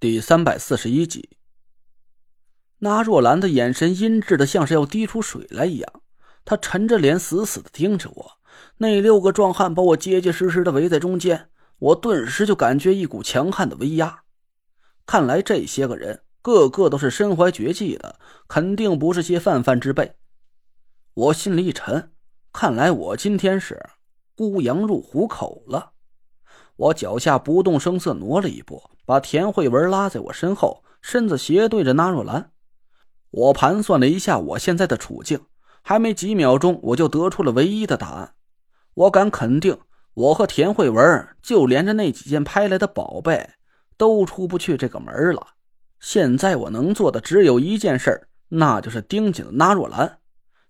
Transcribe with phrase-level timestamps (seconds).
[0.00, 1.38] 第三百四十一集，
[2.78, 6.02] 那若兰的眼神阴鸷的，像是要滴出水来一样。
[6.44, 8.38] 她沉着脸，死死的盯着我。
[8.76, 11.48] 那六个壮汉把我结结实实的围在中间，
[11.80, 14.22] 我顿时就感觉一股强悍的威压。
[15.04, 20.14] 看来这些个人个个都是身怀绝技的，肯定不是些泛泛之辈。
[21.14, 22.12] 我心里一沉，
[22.52, 23.84] 看来我今天是
[24.36, 25.94] 孤羊入虎口了。
[26.78, 32.52] 我脚下不动声色挪了一步，把田慧文拉在我身后，身子斜对着纳若兰。
[33.30, 35.40] 我盘算了一下我现在的处境，
[35.82, 38.34] 还没几秒钟，我就得出了唯一的答案。
[38.94, 39.76] 我敢肯定，
[40.14, 43.50] 我和田慧文就连着那几件拍来的宝贝，
[43.96, 45.44] 都出不去这个门了。
[45.98, 50.20] 现在我能做的只有一件事，那就是盯紧了纳若兰。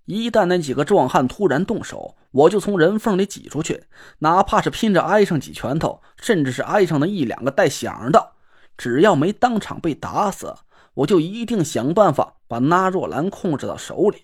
[0.08, 3.84] 一旦那几个壮汉突然动手，我就从人缝里挤出去，
[4.20, 8.32] 哪怕是拼着挨上几拳头，甚至是挨上那一两个带响的，
[8.78, 10.54] 只要没当场被打死，
[10.94, 14.23] 我就一定想办法把那若兰控制到手里。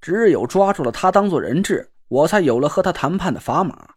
[0.00, 3.94] 只有抓住了他当做人质，我才有了和他谈判的砝码。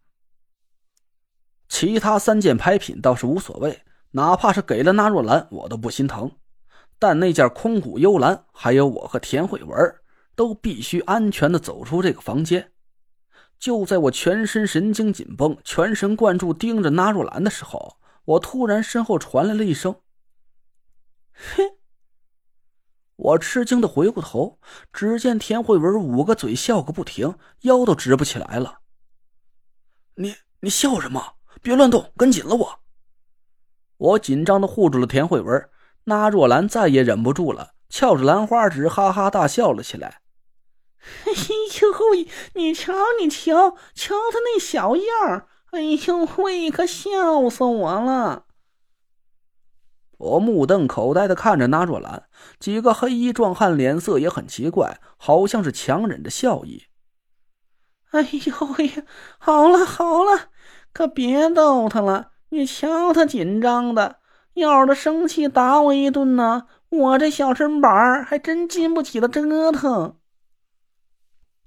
[1.70, 6.32] 其他三件拍品倒是无所谓，哪怕是给了那若兰，我都不心疼。
[6.98, 9.96] 但那件空谷幽兰，还有我和田慧文。
[10.38, 12.72] 都必须安全的走出这个房间。
[13.60, 20.00] 就在我全身神经紧绷、全神贯注盯着纳若兰的时候，我突然身后传来了一声
[21.34, 21.78] ：“嘿！”
[23.18, 24.60] 我吃惊的回过头，
[24.94, 28.82] 只见田慧文捂个嘴笑个不停，腰都直不起来了。
[30.16, 31.34] “你你笑什么？
[31.64, 32.80] 别乱动，跟紧了我！”
[33.98, 35.70] 我紧张的护住了田慧文。
[36.04, 40.22] 纳若兰再也忍不住了，翘着兰花指，哈哈大笑了起来。
[41.26, 41.32] 哎
[41.82, 42.28] 呦喂！
[42.56, 45.48] 你瞧，你瞧，瞧他那小样儿！
[45.72, 48.46] 哎呦喂，可笑死我了！
[50.18, 52.28] 我目瞪口呆的看着那若兰，
[52.60, 56.84] 几个黑衣壮汉脸色也很奇怪，好像是强忍着笑意。
[58.12, 59.04] 哎呦喂！
[59.38, 60.50] 好了好了，
[60.92, 62.32] 可别逗他了！
[62.50, 64.20] 你瞧他紧张的，
[64.54, 70.18] 要是他生气打我一顿呢，我这小身板还真经不起他折腾。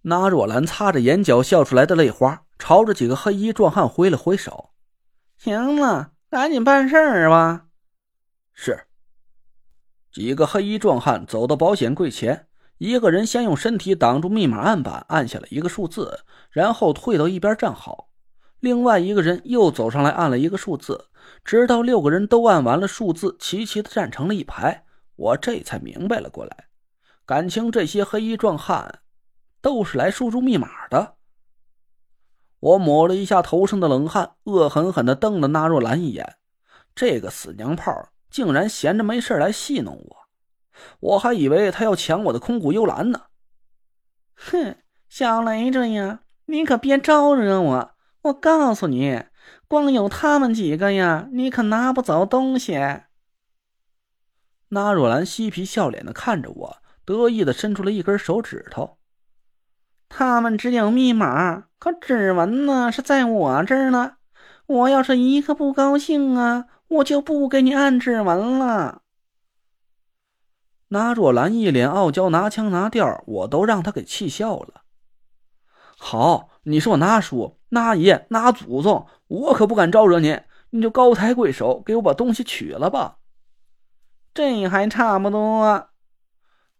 [0.02, 4.70] 那若兰擦着眼角笑出来的泪花，朝着几个黑衣壮汉挥了挥手
[5.36, 7.66] ：“行了，赶紧办事儿吧。”
[8.52, 8.86] 是。
[10.10, 12.46] 几个黑衣壮汉走到保险柜前，
[12.78, 18.08] 一个人先用身体挡住密码案板，按下了一个数字，然后退到一边站好。
[18.58, 21.06] 另外一个人又走上来按了一个数字，
[21.44, 24.84] 直到六个人都按完了数字，齐齐的站成了一排，
[25.16, 26.66] 我这才明白了过来。
[27.24, 29.00] 感情这些黑衣壮汉。
[29.60, 31.16] 都是来输入密码的。
[32.60, 36.36] 我抹了一下头上的冷汗，恶狠狠地瞪了纳若兰一眼。
[36.94, 40.16] 这个死娘炮竟然闲着没事来戏弄我，
[41.00, 43.22] 我还以为他要抢我的空谷幽兰呢。
[44.34, 44.76] 哼，
[45.08, 47.94] 小雷子呀，你可别招惹我！
[48.22, 49.24] 我告诉你，
[49.66, 52.74] 光有他们几个呀，你可拿不走东西。
[54.68, 58.98] 纳若兰嬉皮笑脸的看着我，得意的伸出了一根手指头。
[60.10, 64.16] 他们只有密码，可指纹呢是在我这儿呢。
[64.66, 69.02] 我要是一个不高兴啊，我就不给你按指纹了。
[70.88, 74.82] 那若兰一脸傲娇，拿腔拿调，我都让他给气笑了。
[75.96, 80.40] 好，你是我那叔、那爷、那祖宗，我可不敢招惹你。
[80.70, 83.18] 你就高抬贵手，给我把东西取了吧。
[84.34, 85.88] 这还差不多。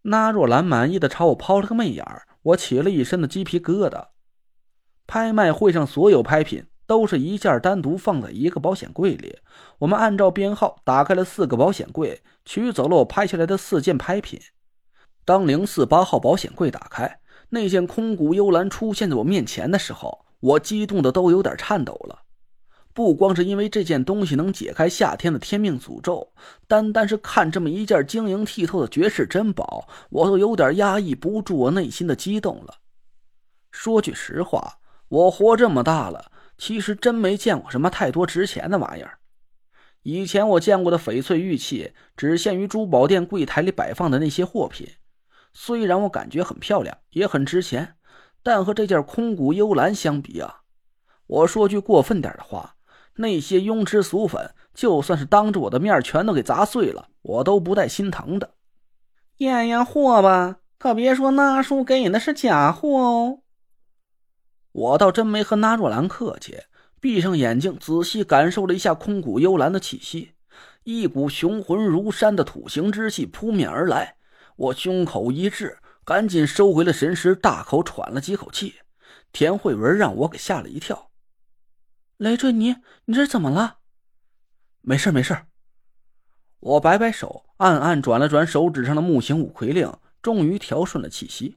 [0.03, 2.27] 那若兰满意的朝我抛了个媚眼儿。
[2.43, 4.09] 我起了一身的鸡皮疙瘩。
[5.07, 9.39] 拍卖会上所有拍品都是一件单独放在一个保险柜里。
[9.79, 14.41] 我们按照编号打开了四个保险柜，取走了我拍下来的四件拍品。
[15.25, 17.21] 当零四八号保险柜打开，
[17.51, 22.23] 那件空谷幽兰出现在我面前的时候，我激动的都有点颤抖了。
[22.93, 26.33] 不光是因为这件东西能解开夏天的天命诅咒，
[26.67, 32.75] 单单是看这么一件晶莹剔透的绝世珍宝，我都有点压抑不住我内心的激动了。
[33.71, 34.79] 说句实话，
[35.09, 39.19] 我活这么大了，其实真没见过什么太多值钱的玩意儿。
[40.03, 44.89] 以前我见过的翡翠玉器，只限于珠宝店柜台里摆放的那些货品，
[45.53, 47.95] 虽然我感觉很漂亮，也很值钱，
[48.43, 50.63] 但和这件空谷幽兰相比啊，
[51.27, 52.75] 我说句过分点的话。
[53.17, 58.55] 那些庸脂俗粉，就算是当着我的面全都给砸碎了，我都不带心疼的。
[59.39, 63.39] 验验货吧，可别说那叔给你的是假货哦。
[64.73, 66.57] 我倒真没和那若兰客气，
[67.01, 70.33] 闭上眼睛仔细感受了一下空谷幽兰的气息，
[70.85, 74.17] 一股雄浑如山的土行之气扑面而来，
[74.57, 78.77] 我胸口一滞，赶紧收回了神识，大口喘了几口气。
[79.33, 81.10] 田慧文让我给吓了一跳。
[82.21, 82.77] 雷坠，尼
[83.07, 83.79] 你这怎么了？
[84.83, 85.47] 没事没事。
[86.59, 89.91] 我摆摆手，暗暗转了转手指上的木形五魁令，
[90.21, 91.57] 终于调顺了气息。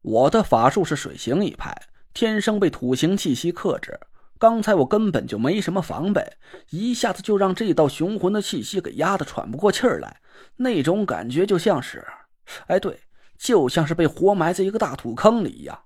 [0.00, 1.82] 我的法术是水行一派，
[2.14, 4.00] 天生被土行气息克制。
[4.38, 6.38] 刚才我根本就没什么防备，
[6.70, 10.22] 一下子就让这道雄浑的气息给压得喘不过气儿来。
[10.56, 12.02] 那种感觉就像是，
[12.68, 13.02] 哎，对，
[13.36, 15.78] 就像是被活埋在一个大土坑里一样。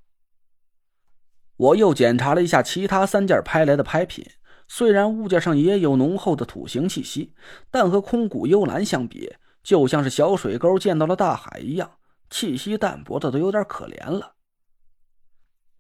[1.63, 4.27] 我又检查了一下其他三件拍来的拍品，
[4.67, 7.35] 虽然物件上也有浓厚的土形气息，
[7.71, 9.33] 但和空谷幽兰相比，
[9.63, 11.89] 就像是小水沟见到了大海一样，
[12.29, 14.35] 气息淡薄的都有点可怜了。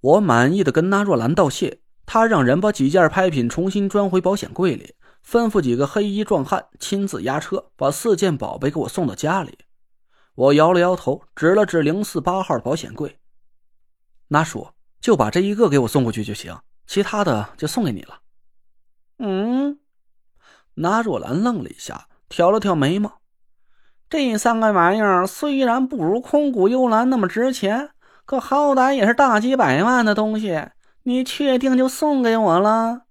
[0.00, 4.94] 我满意的跟那若兰道谢，他让人把几件拍品重新装回保险柜里，
[5.26, 9.58] 吩咐几个黑衣壮汉亲自押车，把四件宝贝给我送到家里。
[10.36, 13.18] 我摇了摇头，指了指零四八号保险柜，
[14.28, 14.76] 那说。
[15.02, 16.56] 就把这一个给我送过去就行，
[16.86, 18.20] 其他的就送给你了。
[19.18, 19.80] 嗯，
[20.74, 23.20] 那若兰愣了一下，挑了挑眉毛。
[24.08, 27.90] 这三个玩意儿虽然不如空谷幽兰那么值钱，
[28.24, 30.68] 可好歹也是大几百万的东西。
[31.02, 33.06] 你确定就送给我了？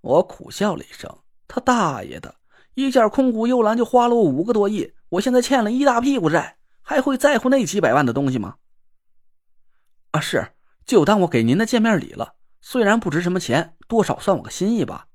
[0.00, 2.34] 我苦笑了一声：“他大爷的！
[2.74, 8.56] 一件空谷幽兰就花了我五个多亿，我现在欠了一大屁股债，还会在乎那几百万的东西吗？”
[10.10, 10.53] 啊，是。
[10.86, 15.06] 就当我给您的见面礼了，虽然不值什么钱，多少算我个心意吧。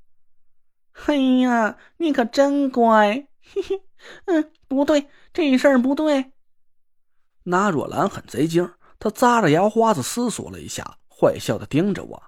[1.05, 3.27] 哎呀，你可真乖！
[3.41, 3.81] 嘿嘿，
[4.25, 6.31] 嗯，不对，这事儿不对。
[7.43, 12.23] 那若兰很贼精，她扎着牙花子思索了一下，坏笑的盯着我。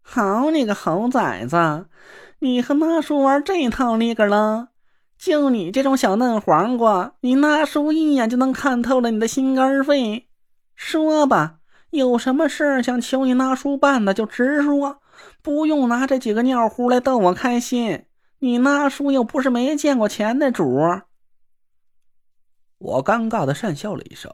[0.00, 1.86] 好你个猴崽子，
[2.40, 4.68] 你和那叔玩这套那个了？
[5.18, 10.28] 就你这种小嫩黄瓜，你那叔一眼就能看透了你的心肝肺。
[10.74, 11.60] 说吧。
[11.92, 15.02] 有什么事想求你那叔办的，就直说，
[15.42, 18.06] 不用拿这几个尿壶来逗我开心。
[18.38, 20.64] 你那叔又不是没见过钱的主。
[22.78, 24.32] 我尴尬的讪笑了一声。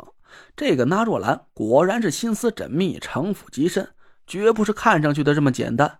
[0.56, 3.92] 这个那若兰果然是心思缜密，城府极深，
[4.24, 5.98] 绝不是看上去的这么简单。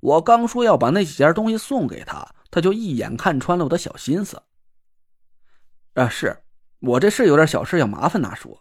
[0.00, 4.42] 我刚说要把那几件东西送给他，他就一眼看穿了我的小心思。
[5.92, 6.38] 啊，是
[6.80, 8.58] 我这是有点小事要麻烦那叔。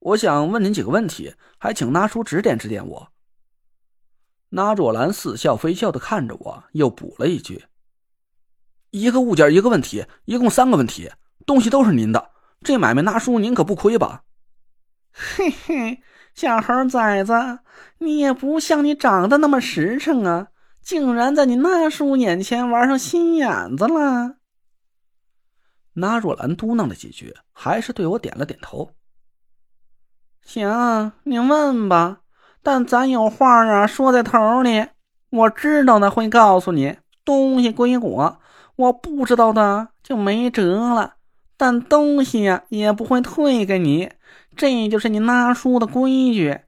[0.00, 3.12] 我想问您几个问题，还请那叔指点指点我。
[4.50, 7.66] 那若兰似笑非笑的看着我，又补了一句
[8.90, 11.10] ：“一个物件一个问题，一共三个问题，
[11.44, 12.30] 东西都是您的，
[12.62, 14.24] 这买卖那叔您可不亏吧？”
[15.12, 16.02] 嘿嘿，
[16.34, 17.32] 小猴崽子，
[17.98, 20.48] 你也不像你长得那么实诚啊，
[20.80, 24.36] 竟然在你那叔眼前玩上心眼子了。
[25.94, 28.94] 那若兰嘟囔了几句，还是对我点了点头。
[30.44, 32.20] 行，你问吧，
[32.62, 34.86] 但咱有话啊，说在头里。
[35.30, 38.38] 我知道的会告诉你，东西归我，
[38.76, 41.16] 我不知道的就没辙了。
[41.56, 44.10] 但东西呀，也不会退给你，
[44.56, 46.60] 这就是你那叔的规矩。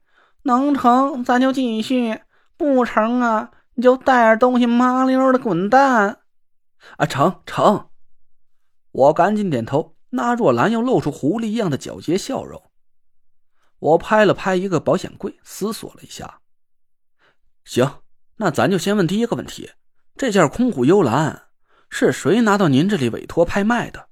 [0.43, 2.19] 能成，咱就继续；
[2.57, 6.19] 不成啊，你就带着东西麻溜的滚蛋。
[6.97, 7.87] 啊，成成！
[8.91, 9.95] 我赶紧点头。
[10.11, 12.61] 那若兰又露出狐狸一样的狡黠笑容。
[13.81, 16.39] 我拍了拍一个保险柜，思索了一下。
[17.65, 18.03] 行，
[18.35, 19.71] 那咱就先问第一个问题：
[20.15, 21.47] 这件空谷幽兰
[21.89, 24.07] 是谁拿到您这里委托拍卖的？